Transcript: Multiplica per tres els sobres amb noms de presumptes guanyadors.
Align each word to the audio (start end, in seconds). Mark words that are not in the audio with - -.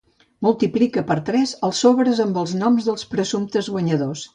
Multiplica 0.45 1.03
per 1.11 1.17
tres 1.29 1.53
els 1.69 1.85
sobres 1.85 2.25
amb 2.27 2.43
noms 2.67 2.91
de 2.91 3.01
presumptes 3.17 3.75
guanyadors. 3.77 4.29